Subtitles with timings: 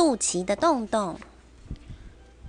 [0.00, 1.20] 肚脐的洞洞。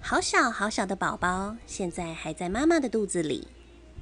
[0.00, 3.46] 好小好小的宝宝，现在还在妈妈的肚子里。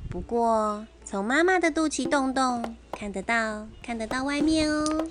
[0.09, 5.09] 不过，从妈妈的肚脐洞洞看得到，看得到外面哦。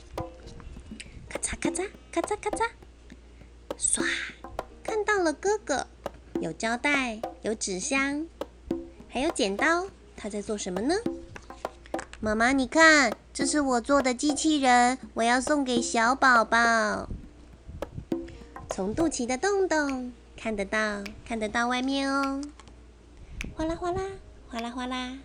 [1.27, 2.69] 咔嚓咔嚓咔嚓咔嚓，
[3.77, 4.05] 唰，
[4.81, 5.85] 看到了哥哥，
[6.39, 8.25] 有胶带，有纸箱，
[9.09, 9.87] 还有剪刀。
[10.15, 10.95] 他在做什么呢？
[12.21, 17.09] 妈妈，你看，这是我做的机器人，我要送给小宝宝。
[18.71, 20.11] 从肚脐的洞洞。
[20.37, 22.41] 看得到，看得到外面哦，
[23.55, 24.01] 哗啦哗啦，
[24.49, 25.19] 哗啦哗啦，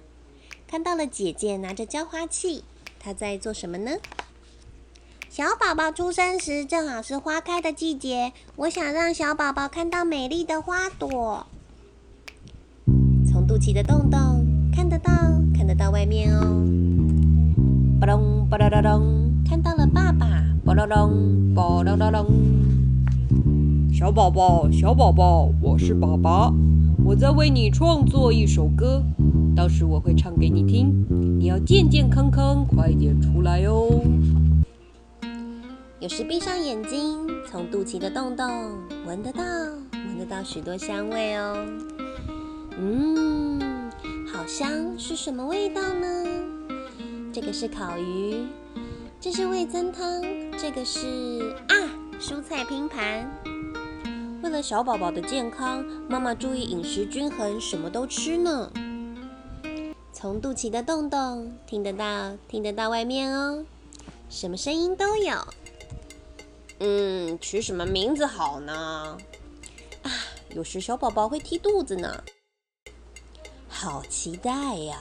[0.68, 2.64] 看到了姐姐拿着浇花器，
[2.98, 3.92] 她在做什么呢？
[5.30, 11.46] 小宝宝出生时正好是花开的季节，我想让小宝宝看到美丽的花朵。
[13.26, 15.12] 从肚脐的洞洞看得到，
[15.56, 16.62] 看得到外面哦。
[17.98, 20.26] 吧隆吧啦啦隆，看到了爸爸，
[20.66, 22.65] 吧隆隆，吧隆隆隆。
[23.98, 26.52] 小宝宝，小宝宝，我是爸爸，
[27.02, 29.02] 我在为你创作一首歌，
[29.56, 31.06] 到时我会唱给你听，
[31.40, 33.88] 你要健健康康，快点出来哦。
[35.98, 38.46] 有时闭上眼睛，从肚脐的洞洞
[39.06, 39.42] 闻得到，
[39.94, 41.56] 闻得到许多香味哦。
[42.78, 43.58] 嗯，
[44.30, 46.06] 好香，是什么味道呢？
[47.32, 48.44] 这个是烤鱼，
[49.18, 50.22] 这是味增汤，
[50.58, 51.74] 这个是啊，
[52.20, 53.26] 蔬菜拼盘。
[54.46, 58.70] 为了小宝宝的健康，妈妈注意饮食均衡，什么都吃呢。
[60.12, 63.64] 从肚脐的洞洞听得到，听得到外面哦，
[64.28, 65.36] 什么声音都有。
[66.78, 69.18] 嗯，取什么名字好呢？
[70.04, 70.12] 啊，
[70.50, 72.22] 有时小宝宝会踢肚子呢。
[73.68, 74.96] 好期待呀！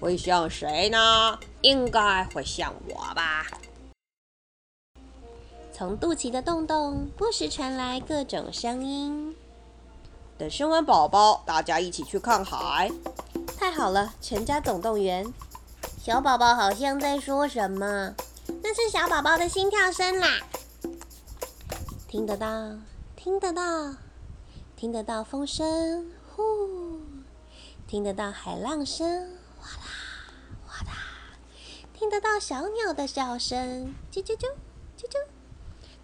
[0.00, 1.38] 会像谁呢？
[1.62, 3.46] 应该会像我吧。
[5.80, 9.34] 从肚脐的洞洞不时传来各种声音。
[10.36, 12.90] 等生完宝宝，大家一起去看海。
[13.56, 15.26] 太好了，全家总动员。
[15.98, 18.14] 小宝宝好像在说什么？
[18.62, 20.28] 那是小宝宝的心跳声啦。
[22.06, 22.76] 听得到，
[23.16, 23.94] 听得到，
[24.76, 27.00] 听得到风声，呼，
[27.86, 29.86] 听得到海浪声，哗啦
[30.66, 30.92] 哗啦，
[31.94, 34.46] 听得到小鸟的叫声，啾啾啾，
[34.98, 35.16] 啾啾。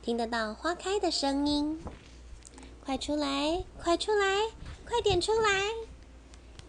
[0.06, 1.83] 听得到花开的声音，
[2.84, 4.37] 快出来，快出来，
[4.89, 5.49] 快点出来！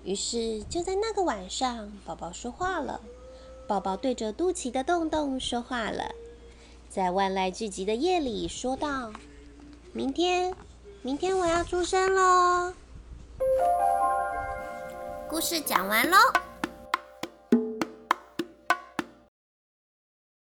[0.03, 2.99] 于是就在那个晚上，宝宝说话了。
[3.67, 6.15] 宝宝对着肚脐的洞洞说话了，
[6.89, 9.13] 在万籁俱寂的夜里说道
[9.93, 10.55] ：“明天，
[11.03, 12.73] 明天我要出生喽！”
[15.29, 16.17] 故事讲完喽。